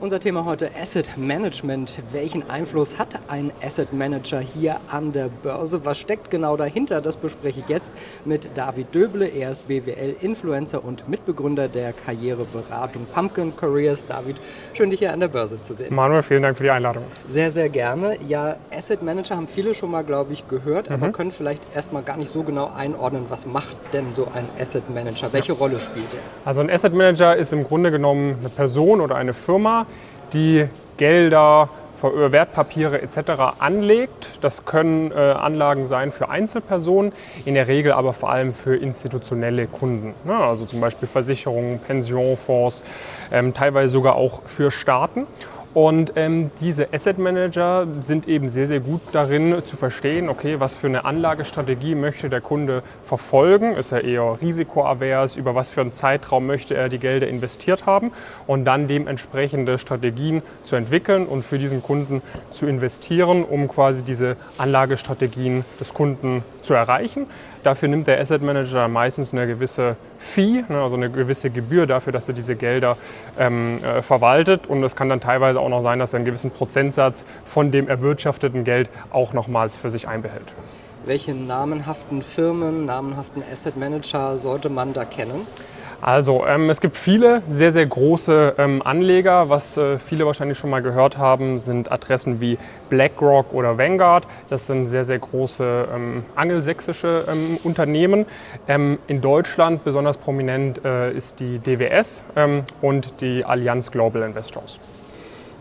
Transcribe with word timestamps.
Unser 0.00 0.20
Thema 0.20 0.44
heute 0.44 0.70
Asset 0.80 1.08
Management. 1.16 1.98
Welchen 2.12 2.48
Einfluss 2.48 3.00
hat 3.00 3.18
ein 3.26 3.50
Asset 3.60 3.92
Manager 3.92 4.38
hier 4.38 4.76
an 4.92 5.10
der 5.10 5.28
Börse? 5.28 5.84
Was 5.84 5.98
steckt 5.98 6.30
genau 6.30 6.56
dahinter? 6.56 7.00
Das 7.00 7.16
bespreche 7.16 7.58
ich 7.58 7.68
jetzt 7.68 7.92
mit 8.24 8.48
David 8.56 8.94
Döble. 8.94 9.26
Er 9.26 9.50
ist 9.50 9.66
BWL-Influencer 9.66 10.84
und 10.84 11.08
Mitbegründer 11.08 11.66
der 11.66 11.92
Karriereberatung 11.92 13.06
Pumpkin 13.12 13.56
Careers. 13.56 14.06
David, 14.06 14.36
schön 14.72 14.90
dich 14.90 15.00
hier 15.00 15.12
an 15.12 15.18
der 15.18 15.26
Börse 15.26 15.60
zu 15.60 15.74
sehen. 15.74 15.92
Manuel, 15.92 16.22
vielen 16.22 16.42
Dank 16.42 16.56
für 16.56 16.62
die 16.62 16.70
Einladung. 16.70 17.02
Sehr, 17.28 17.50
sehr 17.50 17.68
gerne. 17.68 18.22
Ja, 18.22 18.54
Asset 18.70 19.02
Manager 19.02 19.34
haben 19.34 19.48
viele 19.48 19.74
schon 19.74 19.90
mal, 19.90 20.04
glaube 20.04 20.32
ich, 20.32 20.46
gehört, 20.46 20.90
mhm. 20.90 20.94
aber 20.94 21.10
können 21.10 21.32
vielleicht 21.32 21.64
erstmal 21.74 22.04
gar 22.04 22.18
nicht 22.18 22.30
so 22.30 22.44
genau 22.44 22.70
einordnen, 22.72 23.24
was 23.30 23.46
macht 23.46 23.76
denn 23.92 24.12
so 24.12 24.28
ein 24.32 24.48
Asset 24.60 24.88
Manager? 24.90 25.32
Welche 25.32 25.54
ja. 25.54 25.58
Rolle 25.58 25.80
spielt 25.80 26.14
er? 26.14 26.20
Also 26.44 26.60
ein 26.60 26.70
Asset 26.70 26.94
Manager 26.94 27.34
ist 27.34 27.52
im 27.52 27.64
Grunde 27.64 27.90
genommen 27.90 28.36
eine 28.38 28.48
Person 28.48 29.00
oder 29.00 29.16
eine 29.16 29.34
Firma, 29.34 29.86
die 30.32 30.66
Gelder, 30.96 31.68
Wertpapiere 32.02 33.02
etc. 33.02 33.58
anlegt. 33.58 34.38
Das 34.40 34.64
können 34.64 35.10
äh, 35.10 35.14
Anlagen 35.14 35.86
sein 35.86 36.12
für 36.12 36.28
Einzelpersonen, 36.28 37.12
in 37.44 37.54
der 37.54 37.68
Regel 37.68 37.92
aber 37.92 38.12
vor 38.12 38.30
allem 38.30 38.54
für 38.54 38.76
institutionelle 38.76 39.66
Kunden. 39.66 40.14
Ne? 40.24 40.36
Also 40.36 40.64
zum 40.64 40.80
Beispiel 40.80 41.08
Versicherungen, 41.08 41.80
Pensionfonds, 41.80 42.84
ähm, 43.32 43.54
teilweise 43.54 43.90
sogar 43.90 44.14
auch 44.14 44.42
für 44.46 44.70
Staaten. 44.70 45.26
Und 45.74 46.14
ähm, 46.16 46.50
diese 46.60 46.92
Asset 46.92 47.18
Manager 47.18 47.86
sind 48.00 48.26
eben 48.26 48.48
sehr, 48.48 48.66
sehr 48.66 48.80
gut 48.80 49.00
darin 49.12 49.62
zu 49.64 49.76
verstehen, 49.76 50.28
okay, 50.28 50.60
was 50.60 50.74
für 50.74 50.86
eine 50.86 51.04
Anlagestrategie 51.04 51.94
möchte 51.94 52.30
der 52.30 52.40
Kunde 52.40 52.82
verfolgen. 53.04 53.76
Ist 53.76 53.92
er 53.92 54.02
eher 54.02 54.38
risikoavers? 54.40 55.36
Über 55.36 55.54
was 55.54 55.70
für 55.70 55.82
einen 55.82 55.92
Zeitraum 55.92 56.46
möchte 56.46 56.74
er 56.74 56.88
die 56.88 56.98
Gelder 56.98 57.28
investiert 57.28 57.86
haben? 57.86 58.12
Und 58.46 58.64
dann 58.64 58.88
dementsprechende 58.88 59.78
Strategien 59.78 60.42
zu 60.64 60.76
entwickeln 60.76 61.26
und 61.26 61.44
für 61.44 61.58
diesen 61.58 61.82
Kunden 61.82 62.22
zu 62.50 62.66
investieren, 62.66 63.44
um 63.44 63.68
quasi 63.68 64.02
diese 64.02 64.36
Anlagestrategien 64.56 65.64
des 65.78 65.92
Kunden 65.92 66.42
zu 66.68 66.74
erreichen. 66.74 67.26
Dafür 67.64 67.88
nimmt 67.88 68.06
der 68.06 68.20
Asset 68.20 68.42
Manager 68.42 68.86
meistens 68.88 69.32
eine 69.32 69.46
gewisse 69.46 69.96
Fee, 70.18 70.64
ne, 70.68 70.80
also 70.80 70.96
eine 70.96 71.10
gewisse 71.10 71.50
Gebühr 71.50 71.86
dafür, 71.86 72.12
dass 72.12 72.28
er 72.28 72.34
diese 72.34 72.54
Gelder 72.54 72.96
ähm, 73.38 73.78
äh, 73.82 74.02
verwaltet. 74.02 74.66
Und 74.66 74.84
es 74.84 74.94
kann 74.94 75.08
dann 75.08 75.20
teilweise 75.20 75.60
auch 75.60 75.68
noch 75.68 75.82
sein, 75.82 75.98
dass 75.98 76.12
er 76.12 76.18
einen 76.18 76.26
gewissen 76.26 76.50
Prozentsatz 76.50 77.24
von 77.44 77.70
dem 77.70 77.88
erwirtschafteten 77.88 78.64
Geld 78.64 78.90
auch 79.10 79.32
nochmals 79.32 79.76
für 79.76 79.90
sich 79.90 80.06
einbehält. 80.06 80.54
Welche 81.06 81.34
namenhaften 81.34 82.22
Firmen, 82.22 82.84
namenhaften 82.84 83.42
Asset 83.50 83.76
Manager 83.76 84.36
sollte 84.36 84.68
man 84.68 84.92
da 84.92 85.04
kennen? 85.06 85.46
Also 86.00 86.46
ähm, 86.46 86.70
es 86.70 86.80
gibt 86.80 86.96
viele 86.96 87.42
sehr, 87.48 87.72
sehr 87.72 87.84
große 87.84 88.54
ähm, 88.56 88.82
Anleger. 88.84 89.50
Was 89.50 89.76
äh, 89.76 89.98
viele 89.98 90.26
wahrscheinlich 90.26 90.56
schon 90.56 90.70
mal 90.70 90.80
gehört 90.80 91.18
haben, 91.18 91.58
sind 91.58 91.90
Adressen 91.90 92.40
wie 92.40 92.56
BlackRock 92.88 93.52
oder 93.52 93.78
Vanguard. 93.78 94.24
Das 94.48 94.66
sind 94.66 94.86
sehr, 94.86 95.04
sehr 95.04 95.18
große 95.18 95.88
ähm, 95.92 96.24
angelsächsische 96.36 97.24
ähm, 97.28 97.58
Unternehmen. 97.64 98.26
Ähm, 98.68 98.98
in 99.08 99.20
Deutschland 99.20 99.82
besonders 99.82 100.18
prominent 100.18 100.84
äh, 100.84 101.10
ist 101.12 101.40
die 101.40 101.58
DWS 101.58 102.22
ähm, 102.36 102.62
und 102.80 103.20
die 103.20 103.44
Allianz 103.44 103.90
Global 103.90 104.22
Investors. 104.22 104.78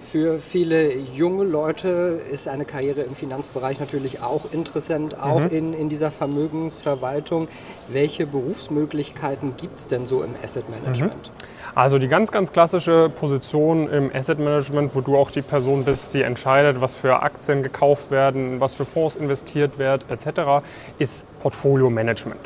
Für 0.09 0.39
viele 0.39 0.95
junge 0.95 1.44
Leute 1.44 2.22
ist 2.31 2.47
eine 2.47 2.63
Karriere 2.63 3.02
im 3.02 3.13
Finanzbereich 3.13 3.81
natürlich 3.81 4.22
auch 4.22 4.53
interessant, 4.53 5.19
auch 5.19 5.41
mhm. 5.41 5.49
in, 5.49 5.73
in 5.73 5.89
dieser 5.89 6.11
Vermögensverwaltung. 6.11 7.49
Welche 7.89 8.25
Berufsmöglichkeiten 8.25 9.58
gibt 9.58 9.80
es 9.80 9.88
denn 9.88 10.05
so 10.05 10.23
im 10.23 10.33
Asset 10.41 10.69
Management? 10.69 11.27
Mhm. 11.27 11.56
Also 11.75 11.99
die 11.99 12.07
ganz, 12.07 12.31
ganz 12.31 12.51
klassische 12.51 13.09
Position 13.09 13.89
im 13.89 14.11
Asset 14.13 14.39
Management, 14.39 14.95
wo 14.95 15.02
du 15.02 15.17
auch 15.17 15.31
die 15.31 15.42
Person 15.42 15.83
bist, 15.86 16.14
die 16.14 16.21
entscheidet, 16.21 16.81
was 16.81 16.95
für 16.95 17.21
Aktien 17.21 17.64
gekauft 17.64 18.09
werden, 18.11 18.59
was 18.59 18.73
für 18.73 18.86
Fonds 18.86 19.15
investiert 19.15 19.77
wird, 19.77 20.05
etc., 20.09 20.64
ist 20.97 21.39
Portfolio 21.39 21.89
Management. 21.89 22.39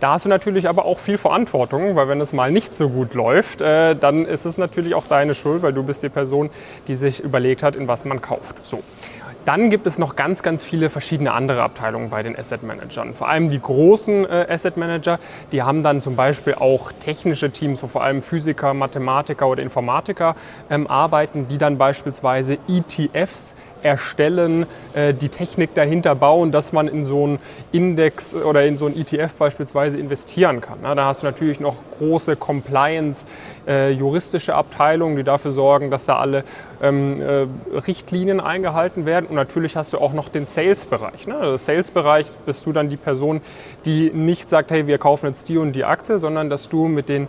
Da 0.00 0.12
hast 0.12 0.24
du 0.24 0.28
natürlich 0.28 0.68
aber 0.68 0.84
auch 0.84 0.98
viel 0.98 1.18
Verantwortung, 1.18 1.96
weil 1.96 2.08
wenn 2.08 2.20
es 2.20 2.32
mal 2.32 2.50
nicht 2.50 2.74
so 2.74 2.88
gut 2.88 3.14
läuft, 3.14 3.62
äh, 3.62 3.94
dann 3.94 4.24
ist 4.24 4.44
es 4.44 4.58
natürlich 4.58 4.94
auch 4.94 5.06
deine 5.06 5.34
Schuld, 5.34 5.62
weil 5.62 5.72
du 5.72 5.82
bist 5.82 6.02
die 6.02 6.08
Person, 6.08 6.50
die 6.88 6.96
sich 6.96 7.20
überlegt 7.20 7.62
hat, 7.62 7.76
in 7.76 7.88
was 7.88 8.04
man 8.04 8.20
kauft. 8.20 8.66
So. 8.66 8.82
Dann 9.44 9.70
gibt 9.70 9.86
es 9.86 9.98
noch 9.98 10.16
ganz, 10.16 10.42
ganz 10.42 10.62
viele 10.62 10.90
verschiedene 10.90 11.32
andere 11.32 11.62
Abteilungen 11.62 12.10
bei 12.10 12.22
den 12.22 12.38
Asset 12.38 12.62
Managern. 12.62 13.14
Vor 13.14 13.28
allem 13.28 13.50
die 13.50 13.60
großen 13.60 14.24
äh, 14.24 14.46
Asset 14.48 14.76
Manager, 14.76 15.18
die 15.52 15.62
haben 15.62 15.82
dann 15.82 16.00
zum 16.00 16.16
Beispiel 16.16 16.54
auch 16.54 16.92
technische 16.92 17.50
Teams, 17.50 17.82
wo 17.82 17.86
vor 17.86 18.02
allem 18.02 18.22
Physiker, 18.22 18.74
Mathematiker 18.74 19.48
oder 19.48 19.62
Informatiker 19.62 20.36
ähm, 20.70 20.86
arbeiten, 20.86 21.48
die 21.48 21.58
dann 21.58 21.78
beispielsweise 21.78 22.58
ETFs 22.68 23.54
erstellen, 23.82 24.66
äh, 24.94 25.14
die 25.14 25.28
Technik 25.28 25.74
dahinter 25.74 26.14
bauen, 26.14 26.52
dass 26.52 26.72
man 26.72 26.88
in 26.88 27.04
so 27.04 27.24
einen 27.24 27.38
Index 27.72 28.34
oder 28.34 28.64
in 28.64 28.76
so 28.76 28.86
einen 28.86 28.96
ETF 28.96 29.34
beispielsweise 29.34 29.96
investieren 29.96 30.60
kann. 30.60 30.78
Da 30.82 31.04
hast 31.04 31.22
du 31.22 31.26
natürlich 31.26 31.60
noch 31.60 31.76
große 31.98 32.36
Compliance, 32.36 33.26
äh, 33.66 33.90
juristische 33.90 34.54
Abteilungen, 34.54 35.16
die 35.16 35.24
dafür 35.24 35.50
sorgen, 35.50 35.90
dass 35.90 36.06
da 36.06 36.16
alle 36.18 36.44
ähm, 36.82 37.20
äh, 37.20 37.46
Richtlinien 37.76 38.40
eingehalten 38.40 39.06
werden. 39.06 39.26
Und 39.26 39.36
natürlich 39.36 39.76
hast 39.76 39.92
du 39.92 39.98
auch 39.98 40.12
noch 40.12 40.28
den 40.28 40.46
Sales-Bereich. 40.46 41.26
Ne? 41.26 41.36
Also 41.36 41.56
Sales-Bereich 41.56 42.26
bist 42.44 42.66
du 42.66 42.72
dann 42.72 42.88
die 42.88 42.96
Person, 42.96 43.40
die 43.84 44.10
nicht 44.10 44.48
sagt, 44.48 44.70
hey, 44.70 44.86
wir 44.86 44.98
kaufen 44.98 45.26
jetzt 45.26 45.48
die 45.48 45.58
und 45.58 45.72
die 45.72 45.84
Aktie, 45.84 46.18
sondern 46.18 46.50
dass 46.50 46.68
du 46.68 46.88
mit 46.88 47.08
den 47.08 47.28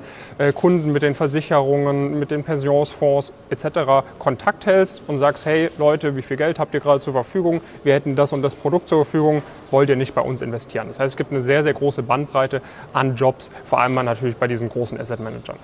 Kunden, 0.55 0.91
mit 0.91 1.03
den 1.03 1.15
Versicherungen, 1.15 2.19
mit 2.19 2.31
den 2.31 2.43
Pensionsfonds 2.43 3.31
etc. 3.49 4.05
Kontakt 4.19 4.65
hältst 4.65 5.01
und 5.07 5.19
sagst, 5.19 5.45
hey 5.45 5.69
Leute, 5.77 6.15
wie 6.15 6.21
viel 6.21 6.37
Geld 6.43 6.59
habt 6.59 6.73
ihr 6.73 6.81
gerade 6.81 6.99
zur 6.99 7.13
Verfügung, 7.13 7.61
wir 7.85 7.93
hätten 7.93 8.17
das 8.17 8.33
und 8.33 8.41
das 8.41 8.53
Produkt 8.53 8.89
zur 8.89 9.05
Verfügung, 9.05 9.41
wollt 9.71 9.87
ihr 9.87 9.95
nicht 9.95 10.13
bei 10.13 10.19
uns 10.19 10.41
investieren. 10.41 10.87
Das 10.87 10.99
heißt, 10.99 11.13
es 11.13 11.17
gibt 11.17 11.31
eine 11.31 11.39
sehr, 11.39 11.63
sehr 11.63 11.73
große 11.73 12.03
Bandbreite 12.03 12.61
an 12.91 13.15
Jobs, 13.15 13.49
vor 13.63 13.79
allem 13.79 13.93
natürlich 13.93 14.35
bei 14.35 14.47
diesen 14.47 14.67
großen 14.67 14.99
Asset 14.99 15.21
Managern. 15.21 15.55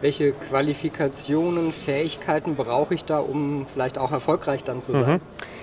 Welche 0.00 0.32
Qualifikationen, 0.32 1.70
Fähigkeiten 1.70 2.56
brauche 2.56 2.92
ich 2.92 3.04
da, 3.04 3.18
um 3.18 3.66
vielleicht 3.72 3.98
auch 3.98 4.10
erfolgreich 4.10 4.64
dann 4.64 4.82
zu 4.82 4.92
sein? 4.92 5.12
Mhm. 5.12 5.20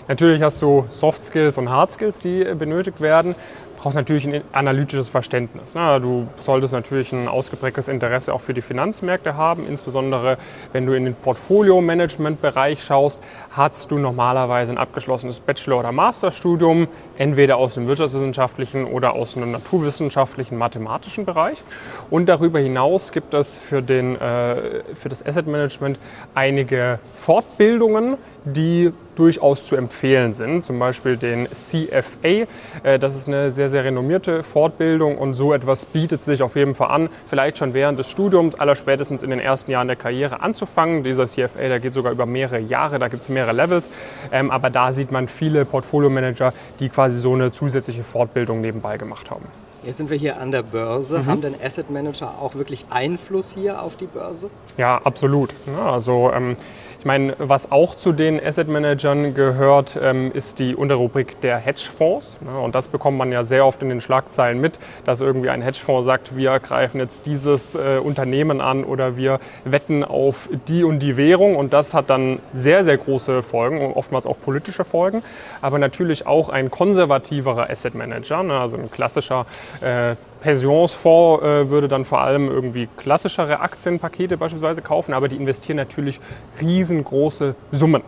Natürlich 0.08 0.42
hast 0.42 0.62
du 0.62 0.86
Soft 0.90 1.26
Skills 1.26 1.58
und 1.58 1.70
Hard 1.70 1.92
Skills, 1.92 2.20
die 2.20 2.46
benötigt 2.56 3.02
werden 3.02 3.36
brauchst 3.84 3.98
natürlich 3.98 4.26
ein 4.26 4.42
analytisches 4.54 5.10
Verständnis. 5.10 5.76
Ne? 5.76 6.00
Du 6.00 6.28
solltest 6.40 6.72
natürlich 6.72 7.12
ein 7.12 7.28
ausgeprägtes 7.28 7.90
Interesse 7.90 8.34
auch 8.34 8.40
für 8.40 8.54
die 8.54 8.62
Finanzmärkte 8.62 9.36
haben, 9.36 9.68
insbesondere 9.68 10.38
wenn 10.72 10.86
du 10.86 10.94
in 10.94 11.04
den 11.04 11.16
Portfolio-Management-Bereich 11.16 12.82
schaust, 12.82 13.20
hast 13.52 13.92
du 13.92 13.98
normalerweise 13.98 14.72
ein 14.72 14.78
abgeschlossenes 14.78 15.42
Bachelor- 15.42 15.80
oder 15.80 15.92
Masterstudium, 15.92 16.88
entweder 17.18 17.58
aus 17.58 17.74
dem 17.74 17.86
wirtschaftswissenschaftlichen 17.88 18.86
oder 18.86 19.16
aus 19.16 19.36
einem 19.36 19.52
naturwissenschaftlichen, 19.52 20.58
mathematischen 20.58 21.26
Bereich. 21.26 21.62
Und 22.10 22.28
darüber 22.28 22.60
hinaus 22.60 23.12
gibt 23.12 23.34
es 23.34 23.60
für, 23.60 23.82
den, 23.82 24.16
äh, 24.16 24.84
für 24.94 25.10
das 25.10 25.26
Asset 25.26 25.46
Management 25.46 26.00
einige 26.36 27.00
Fortbildungen, 27.16 28.16
die 28.46 28.94
durchaus 29.16 29.66
zu 29.66 29.76
empfehlen 29.76 30.34
sind. 30.34 30.64
Zum 30.64 30.80
Beispiel 30.80 31.18
den 31.18 31.48
CFA. 31.54 32.48
Äh, 32.84 33.00
das 33.00 33.16
ist 33.16 33.28
eine 33.28 33.52
sehr, 33.52 33.70
sehr 33.70 33.84
renommierte 33.84 34.44
Fortbildung 34.44 35.18
und 35.18 35.34
so 35.34 35.54
etwas 35.54 35.86
bietet 35.86 36.24
sich 36.24 36.44
auf 36.44 36.56
jeden 36.56 36.76
Fall 36.76 36.90
an, 36.90 37.10
vielleicht 37.28 37.58
schon 37.58 37.74
während 37.74 38.00
des 38.00 38.10
Studiums, 38.10 38.56
aller 38.56 38.76
spätestens 38.76 39.24
in 39.24 39.30
den 39.30 39.40
ersten 39.40 39.72
Jahren 39.72 39.88
der 39.88 39.96
Karriere 39.96 40.42
anzufangen. 40.42 41.04
Dieser 41.04 41.28
CFA, 41.28 41.68
der 41.68 41.80
geht 41.80 41.94
sogar 41.94 42.12
über 42.12 42.26
mehrere 42.26 42.60
Jahre, 42.60 43.00
da 43.00 43.08
gibt 43.08 43.24
es 43.24 43.30
mehrere 43.30 43.54
Levels. 43.54 43.92
Ähm, 44.32 44.52
aber 44.52 44.70
da 44.70 44.94
sieht 44.94 45.12
man 45.12 45.28
viele 45.28 45.66
Portfolio-Manager, 45.66 46.54
die 46.80 46.90
quasi 46.90 47.20
so 47.20 47.34
eine 47.34 47.52
zusätzliche 47.52 48.04
Fortbildung 48.04 48.62
nebenbei 48.62 48.98
gemacht 48.98 49.30
haben. 49.32 49.46
Jetzt 49.86 49.98
sind 49.98 50.10
wir 50.10 50.18
hier 50.18 50.40
an 50.40 50.52
der 50.52 50.64
Börse. 50.64 51.20
Mhm. 51.20 51.26
Haben 51.26 51.42
denn 51.42 51.56
Asset 51.62 51.90
Manager 51.90 52.36
auch 52.42 52.56
wirklich 52.56 52.86
Einfluss 52.90 53.54
hier 53.54 53.82
auf 53.82 53.98
die 53.98 54.06
Börse? 54.06 54.50
Ja, 54.78 55.02
absolut. 55.04 55.54
Also 55.86 56.32
ähm, 56.34 56.56
ich 57.04 57.06
meine, 57.06 57.36
was 57.38 57.70
auch 57.70 57.96
zu 57.96 58.14
den 58.14 58.42
Asset 58.42 58.70
Managern 58.70 59.34
gehört, 59.34 60.00
ähm, 60.02 60.32
ist 60.34 60.60
die 60.60 60.74
Unterrubrik 60.74 61.42
der 61.42 61.58
Hedgefonds. 61.58 62.40
Und 62.64 62.76
das 62.76 62.88
bekommt 62.88 63.18
man 63.18 63.30
ja 63.30 63.44
sehr 63.44 63.66
oft 63.66 63.82
in 63.82 63.90
den 63.90 64.00
Schlagzeilen 64.00 64.62
mit, 64.62 64.80
dass 65.04 65.20
irgendwie 65.20 65.50
ein 65.50 65.62
Hedgefonds 65.62 66.06
sagt, 66.06 66.38
wir 66.38 66.58
greifen 66.62 67.00
jetzt 67.00 67.26
dieses 67.26 67.76
äh, 67.76 68.00
Unternehmen 68.02 68.62
an 68.62 68.86
oder 68.86 69.18
wir 69.18 69.42
wetten 69.66 70.06
auf 70.06 70.48
die 70.70 70.86
und 70.86 71.00
die 71.00 71.18
Währung. 71.18 71.58
Und 71.58 71.74
das 71.74 71.94
hat 71.94 72.10
dann 72.10 72.40
sehr, 72.54 72.86
sehr 72.86 72.96
große 72.96 73.44
Folgen, 73.44 73.82
oftmals 73.92 74.26
auch 74.26 74.38
politische 74.40 74.86
Folgen. 74.86 75.24
Aber 75.62 75.80
natürlich 75.80 76.26
auch 76.26 76.48
ein 76.48 76.72
konservativerer 76.72 77.70
Asset 77.70 77.96
Manager, 77.96 78.44
ne, 78.44 78.58
also 78.58 78.78
ein 78.78 78.90
klassischer 78.90 79.46
äh, 79.82 80.16
Pensionsfonds 80.44 81.42
äh, 81.42 81.70
würde 81.70 81.88
dann 81.88 82.04
vor 82.04 82.20
allem 82.22 82.50
irgendwie 82.50 82.90
klassischere 82.98 83.62
Aktienpakete 83.62 84.36
beispielsweise 84.38 84.82
kaufen, 84.82 85.14
aber 85.14 85.30
die 85.30 85.38
investieren 85.38 85.78
natürlich 85.78 86.20
riesengroße 86.62 87.56
Summen. 87.72 88.04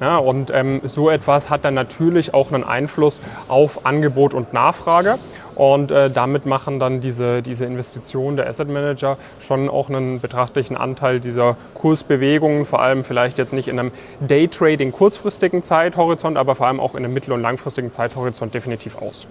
Ja, 0.00 0.18
und 0.18 0.52
ähm, 0.54 0.80
so 0.84 1.10
etwas 1.10 1.50
hat 1.50 1.64
dann 1.64 1.74
natürlich 1.74 2.32
auch 2.32 2.52
einen 2.52 2.62
Einfluss 2.62 3.20
auf 3.48 3.84
Angebot 3.84 4.32
und 4.32 4.52
Nachfrage. 4.52 5.18
Und 5.56 5.90
äh, 5.90 6.08
damit 6.08 6.46
machen 6.46 6.78
dann 6.78 7.00
diese, 7.00 7.42
diese 7.42 7.64
Investitionen 7.64 8.36
der 8.36 8.48
Asset 8.48 8.68
Manager 8.68 9.16
schon 9.40 9.68
auch 9.68 9.88
einen 9.88 10.20
betrachtlichen 10.20 10.76
Anteil 10.76 11.18
dieser 11.18 11.56
Kursbewegungen, 11.74 12.64
vor 12.64 12.80
allem 12.80 13.02
vielleicht 13.02 13.38
jetzt 13.38 13.52
nicht 13.52 13.66
in 13.66 13.76
einem 13.76 13.90
Daytrading 14.20 14.92
kurzfristigen 14.92 15.64
Zeithorizont, 15.64 16.36
aber 16.36 16.54
vor 16.54 16.68
allem 16.68 16.78
auch 16.78 16.94
in 16.94 17.04
einem 17.04 17.12
mittel- 17.12 17.32
und 17.32 17.42
langfristigen 17.42 17.90
Zeithorizont 17.90 18.54
definitiv 18.54 18.98
aus. 19.02 19.26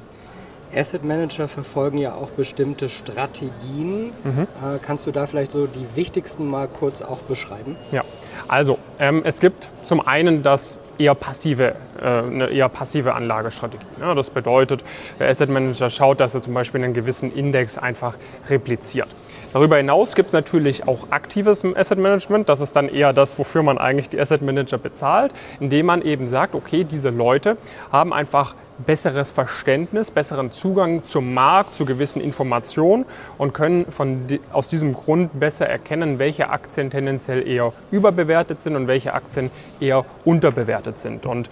Asset 0.78 1.04
Manager 1.04 1.48
verfolgen 1.48 1.98
ja 1.98 2.14
auch 2.14 2.30
bestimmte 2.30 2.90
Strategien. 2.90 4.12
Mhm. 4.24 4.42
Äh, 4.42 4.80
kannst 4.86 5.08
du 5.08 5.12
da 5.12 5.26
vielleicht 5.26 5.52
so 5.52 5.68
die 5.68 5.86
wichtigsten 5.96 6.46
mal 6.46 6.68
kurz 6.68 7.02
auch 7.02 7.20
beschreiben? 7.20 7.76
Ja, 7.92 8.04
also 8.48 8.78
ähm, 9.00 9.22
es 9.24 9.40
gibt 9.40 9.70
zum 9.84 10.06
einen 10.06 10.44
das 10.44 10.80
eher 10.98 11.16
passive, 11.16 11.76
äh, 12.02 12.06
eine 12.06 12.48
eher 12.48 12.70
passive 12.70 13.14
Anlagestrategie. 13.14 13.86
Ja, 14.00 14.16
das 14.16 14.30
bedeutet, 14.30 14.84
der 15.20 15.30
Asset 15.30 15.50
Manager 15.50 15.90
schaut, 15.90 16.20
dass 16.20 16.36
er 16.36 16.42
zum 16.42 16.54
Beispiel 16.54 16.84
einen 16.84 16.94
gewissen 16.94 17.34
Index 17.34 17.78
einfach 17.78 18.16
repliziert. 18.50 19.08
Darüber 19.54 19.78
hinaus 19.78 20.16
gibt 20.16 20.28
es 20.28 20.34
natürlich 20.34 20.88
auch 20.88 21.10
aktives 21.10 21.64
Asset 21.64 21.98
Management. 21.98 22.50
Das 22.50 22.62
ist 22.62 22.76
dann 22.76 22.90
eher 22.90 23.14
das, 23.14 23.40
wofür 23.40 23.64
man 23.64 23.78
eigentlich 23.78 24.10
die 24.10 24.20
Asset 24.20 24.42
Manager 24.42 24.78
bezahlt, 24.78 25.32
indem 25.60 25.86
man 25.86 26.02
eben 26.02 26.28
sagt, 26.28 26.54
okay, 26.56 26.84
diese 26.84 27.10
Leute 27.10 27.58
haben 27.92 28.14
einfach 28.14 28.56
besseres 28.86 29.32
Verständnis, 29.32 30.12
besseren 30.12 30.52
Zugang 30.52 31.04
zum 31.04 31.34
Markt, 31.34 31.76
zu 31.76 31.86
gewissen 31.86 32.22
Informationen 32.22 33.06
und 33.38 33.54
können 33.54 33.86
von, 33.90 34.26
aus 34.52 34.68
diesem 34.68 34.94
Grund 34.94 35.40
besser 35.40 35.68
erkennen, 35.68 36.20
welche 36.20 36.50
Aktien 36.50 36.90
tendenziell 36.90 37.48
eher 37.48 37.74
überbewertet 37.90 38.62
sind 38.62 38.76
und 38.76 38.88
welche 38.88 39.14
Aktien 39.14 39.50
eher 39.80 40.06
unterbewertet 40.26 41.00
sind. 41.00 41.26
Und 41.26 41.50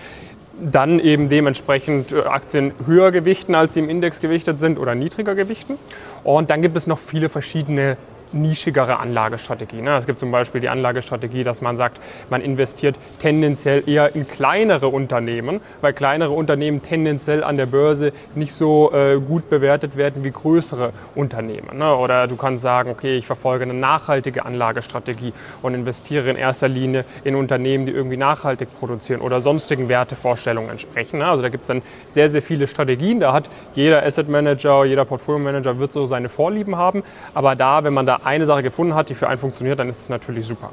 dann 0.61 0.99
eben 0.99 1.29
dementsprechend 1.29 2.11
äh, 2.11 2.21
Aktien 2.21 2.71
höher 2.85 3.11
gewichten, 3.11 3.55
als 3.55 3.73
sie 3.73 3.79
im 3.79 3.89
Index 3.89 4.19
gewichtet 4.19 4.57
sind 4.57 4.79
oder 4.79 4.95
niedriger 4.95 5.35
gewichten. 5.35 5.77
Und 6.23 6.49
dann 6.49 6.61
gibt 6.61 6.77
es 6.77 6.87
noch 6.87 6.99
viele 6.99 7.29
verschiedene 7.29 7.97
nischigere 8.33 8.99
Anlagestrategie. 8.99 9.81
Ne? 9.81 9.95
Es 9.97 10.05
gibt 10.05 10.19
zum 10.19 10.31
Beispiel 10.31 10.61
die 10.61 10.69
Anlagestrategie, 10.69 11.43
dass 11.43 11.61
man 11.61 11.77
sagt, 11.77 11.99
man 12.29 12.41
investiert 12.41 12.97
tendenziell 13.19 13.87
eher 13.87 14.15
in 14.15 14.27
kleinere 14.27 14.87
Unternehmen, 14.87 15.61
weil 15.81 15.93
kleinere 15.93 16.31
Unternehmen 16.31 16.81
tendenziell 16.81 17.43
an 17.43 17.57
der 17.57 17.65
Börse 17.65 18.11
nicht 18.35 18.53
so 18.53 18.91
äh, 18.93 19.19
gut 19.19 19.49
bewertet 19.49 19.97
werden 19.97 20.23
wie 20.23 20.31
größere 20.31 20.91
Unternehmen. 21.15 21.77
Ne? 21.77 21.95
Oder 21.95 22.27
du 22.27 22.35
kannst 22.35 22.61
sagen, 22.61 22.89
okay, 22.89 23.17
ich 23.17 23.25
verfolge 23.25 23.63
eine 23.63 23.73
nachhaltige 23.73 24.45
Anlagestrategie 24.45 25.33
und 25.61 25.73
investiere 25.73 26.29
in 26.29 26.35
erster 26.35 26.67
Linie 26.67 27.05
in 27.23 27.35
Unternehmen, 27.35 27.85
die 27.85 27.91
irgendwie 27.91 28.17
nachhaltig 28.17 28.69
produzieren 28.79 29.21
oder 29.21 29.41
sonstigen 29.41 29.89
Wertevorstellungen 29.89 30.69
entsprechen. 30.69 31.19
Ne? 31.19 31.27
Also 31.27 31.41
da 31.41 31.49
gibt 31.49 31.63
es 31.63 31.67
dann 31.67 31.81
sehr, 32.09 32.29
sehr 32.29 32.41
viele 32.41 32.67
Strategien. 32.67 33.19
Da 33.19 33.33
hat 33.33 33.49
jeder 33.75 34.03
Asset 34.03 34.29
Manager, 34.29 34.85
jeder 34.85 35.05
Portfolio 35.05 35.39
Manager 35.39 35.79
wird 35.79 35.91
so 35.91 36.05
seine 36.05 36.29
Vorlieben 36.29 36.75
haben. 36.75 37.03
Aber 37.33 37.55
da, 37.55 37.83
wenn 37.83 37.93
man 37.93 38.05
da 38.05 38.19
eine 38.25 38.45
Sache 38.45 38.63
gefunden 38.63 38.95
hat, 38.95 39.09
die 39.09 39.15
für 39.15 39.27
einen 39.27 39.37
funktioniert, 39.37 39.79
dann 39.79 39.89
ist 39.89 40.01
es 40.01 40.09
natürlich 40.09 40.45
super. 40.45 40.71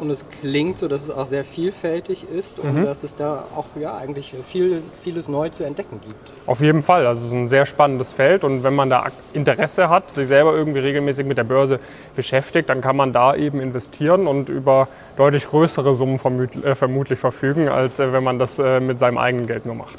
Und 0.00 0.08
es 0.08 0.24
klingt 0.40 0.78
so, 0.78 0.88
dass 0.88 1.02
es 1.02 1.10
auch 1.10 1.26
sehr 1.26 1.44
vielfältig 1.44 2.24
ist 2.26 2.58
und 2.58 2.74
mhm. 2.74 2.84
dass 2.86 3.02
es 3.02 3.16
da 3.16 3.44
auch 3.54 3.66
ja, 3.78 3.98
eigentlich 3.98 4.34
viel, 4.46 4.82
vieles 5.02 5.28
neu 5.28 5.50
zu 5.50 5.62
entdecken 5.62 6.00
gibt. 6.00 6.32
Auf 6.46 6.62
jeden 6.62 6.80
Fall. 6.80 7.06
Also 7.06 7.20
es 7.20 7.28
ist 7.28 7.34
ein 7.34 7.48
sehr 7.48 7.66
spannendes 7.66 8.10
Feld 8.10 8.42
und 8.42 8.64
wenn 8.64 8.74
man 8.74 8.88
da 8.88 9.08
Interesse 9.34 9.90
hat, 9.90 10.10
sich 10.10 10.26
selber 10.26 10.54
irgendwie 10.54 10.78
regelmäßig 10.78 11.26
mit 11.26 11.36
der 11.36 11.44
Börse 11.44 11.80
beschäftigt, 12.16 12.70
dann 12.70 12.80
kann 12.80 12.96
man 12.96 13.12
da 13.12 13.34
eben 13.34 13.60
investieren 13.60 14.26
und 14.26 14.48
über 14.48 14.88
deutlich 15.18 15.46
größere 15.46 15.92
Summen 15.92 16.18
äh, 16.64 16.74
vermutlich 16.74 17.18
verfügen, 17.18 17.68
als 17.68 17.98
äh, 17.98 18.10
wenn 18.10 18.24
man 18.24 18.38
das 18.38 18.58
äh, 18.58 18.80
mit 18.80 18.98
seinem 18.98 19.18
eigenen 19.18 19.46
Geld 19.46 19.66
nur 19.66 19.74
macht. 19.74 19.98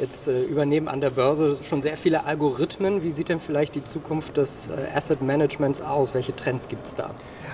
Jetzt 0.00 0.28
äh, 0.28 0.42
übernehmen 0.44 0.88
an 0.88 1.02
der 1.02 1.10
Börse 1.10 1.62
schon 1.62 1.82
sehr 1.82 1.98
viele 1.98 2.24
Algorithmen. 2.24 3.02
Wie 3.02 3.10
sieht 3.10 3.28
denn 3.28 3.38
vielleicht 3.38 3.74
die 3.74 3.84
Zukunft 3.84 4.38
des 4.38 4.68
äh, 4.68 4.96
Asset 4.96 5.20
Managements 5.20 5.82
aus? 5.82 6.14
Welche 6.14 6.34
Trends 6.34 6.68
gibt 6.68 6.86
es 6.86 6.94
da? 6.94 7.10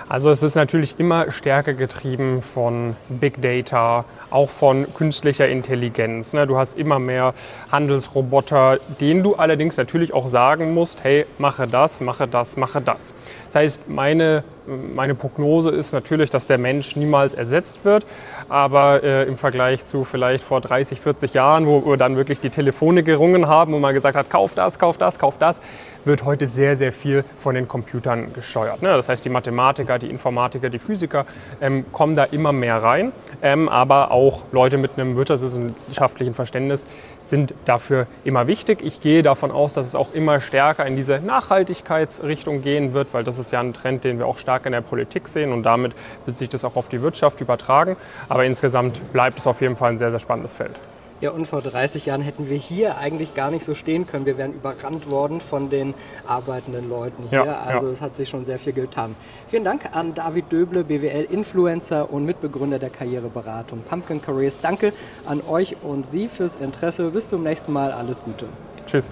Also 0.07 0.29
es 0.29 0.41
ist 0.41 0.55
natürlich 0.55 0.97
immer 0.97 1.29
stärker 1.33 1.73
getrieben 1.73 2.41
von 2.41 2.95
Big 3.09 3.41
Data, 3.41 4.05
auch 4.29 4.49
von 4.49 4.87
künstlicher 4.93 5.49
Intelligenz. 5.49 6.31
Ne? 6.31 6.47
Du 6.47 6.57
hast 6.57 6.77
immer 6.77 6.99
mehr 6.99 7.33
Handelsroboter, 7.69 8.79
denen 9.01 9.23
du 9.23 9.35
allerdings 9.35 9.75
natürlich 9.75 10.13
auch 10.13 10.29
sagen 10.29 10.73
musst, 10.73 11.03
hey, 11.03 11.25
mache 11.39 11.67
das, 11.67 11.99
mache 11.99 12.29
das, 12.29 12.55
mache 12.55 12.79
das. 12.79 13.13
Das 13.47 13.55
heißt, 13.55 13.89
meine 13.89 14.45
meine 14.67 15.15
Prognose 15.15 15.69
ist 15.69 15.93
natürlich, 15.93 16.29
dass 16.29 16.47
der 16.47 16.57
Mensch 16.57 16.95
niemals 16.95 17.33
ersetzt 17.33 17.85
wird. 17.85 18.05
Aber 18.49 19.03
äh, 19.03 19.23
im 19.23 19.37
Vergleich 19.37 19.85
zu 19.85 20.03
vielleicht 20.03 20.43
vor 20.43 20.61
30, 20.61 20.99
40 21.01 21.33
Jahren, 21.33 21.65
wo 21.65 21.85
wir 21.85 21.97
dann 21.97 22.15
wirklich 22.17 22.39
die 22.39 22.49
Telefone 22.49 23.03
gerungen 23.03 23.47
haben 23.47 23.73
und 23.73 23.81
man 23.81 23.93
gesagt 23.93 24.15
hat, 24.15 24.29
kauf 24.29 24.53
das, 24.53 24.79
kauf 24.79 24.97
das, 24.97 25.19
kauf 25.19 25.37
das, 25.37 25.61
wird 26.07 26.23
heute 26.23 26.47
sehr, 26.47 26.75
sehr 26.75 26.91
viel 26.91 27.23
von 27.37 27.53
den 27.53 27.67
Computern 27.67 28.33
gesteuert. 28.33 28.81
Ne? 28.81 28.89
Das 28.89 29.09
heißt, 29.09 29.23
die 29.25 29.29
Mathematiker, 29.29 29.99
die 29.99 30.09
Informatiker, 30.09 30.69
die 30.69 30.79
Physiker 30.79 31.25
ähm, 31.61 31.85
kommen 31.91 32.15
da 32.15 32.23
immer 32.23 32.53
mehr 32.53 32.81
rein. 32.81 33.11
Ähm, 33.41 33.69
aber 33.69 34.11
auch 34.11 34.45
Leute 34.51 34.77
mit 34.77 34.91
einem 34.97 35.15
wirtschaftswissenschaftlichen 35.15 36.33
Verständnis 36.33 36.87
sind 37.21 37.53
dafür 37.65 38.07
immer 38.23 38.47
wichtig. 38.47 38.81
Ich 38.81 39.01
gehe 39.01 39.21
davon 39.21 39.51
aus, 39.51 39.73
dass 39.73 39.85
es 39.85 39.95
auch 39.95 40.13
immer 40.13 40.39
stärker 40.39 40.85
in 40.85 40.95
diese 40.95 41.19
Nachhaltigkeitsrichtung 41.19 42.61
gehen 42.61 42.93
wird, 42.93 43.13
weil 43.13 43.23
das 43.23 43.37
ist 43.37 43.51
ja 43.51 43.59
ein 43.59 43.73
Trend, 43.73 44.03
den 44.03 44.17
wir 44.17 44.27
auch 44.27 44.37
stark 44.57 44.65
in 44.65 44.71
der 44.71 44.81
Politik 44.81 45.27
sehen 45.27 45.51
und 45.51 45.63
damit 45.63 45.93
wird 46.25 46.37
sich 46.37 46.49
das 46.49 46.65
auch 46.65 46.75
auf 46.75 46.89
die 46.89 47.01
Wirtschaft 47.01 47.41
übertragen. 47.41 47.95
Aber 48.29 48.43
insgesamt 48.45 49.13
bleibt 49.13 49.39
es 49.39 49.47
auf 49.47 49.61
jeden 49.61 49.75
Fall 49.75 49.91
ein 49.91 49.97
sehr, 49.97 50.11
sehr 50.11 50.19
spannendes 50.19 50.53
Feld. 50.53 50.75
Ja, 51.19 51.31
und 51.31 51.47
vor 51.47 51.61
30 51.61 52.05
Jahren 52.05 52.21
hätten 52.21 52.47
wir 52.47 52.57
hier 52.57 52.99
eigentlich 52.99 53.33
gar 53.33 53.49
nicht 53.49 53.65
so 53.65 53.73
stehen 53.73 54.05
können. 54.05 54.27
Wir 54.27 54.37
wären 54.37 54.53
überrannt 54.53 55.09
worden 55.09 55.41
von 55.41 55.71
den 55.71 55.95
arbeitenden 56.27 56.87
Leuten 56.89 57.23
hier. 57.29 57.43
Ja, 57.43 57.61
also 57.61 57.87
ja. 57.87 57.91
es 57.91 58.01
hat 58.01 58.15
sich 58.15 58.29
schon 58.29 58.45
sehr 58.45 58.59
viel 58.59 58.73
getan. 58.73 59.15
Vielen 59.47 59.63
Dank 59.63 59.95
an 59.95 60.13
David 60.13 60.51
Döble, 60.51 60.83
BWL-Influencer 60.83 62.13
und 62.13 62.25
Mitbegründer 62.25 62.77
der 62.77 62.91
Karriereberatung 62.91 63.81
Pumpkin 63.81 64.21
Careers. 64.21 64.59
Danke 64.61 64.93
an 65.25 65.41
euch 65.49 65.75
und 65.81 66.05
Sie 66.05 66.27
fürs 66.27 66.55
Interesse. 66.55 67.09
Bis 67.09 67.29
zum 67.29 67.41
nächsten 67.41 67.73
Mal. 67.73 67.91
Alles 67.93 68.23
Gute. 68.23 68.45
Tschüss. 68.85 69.11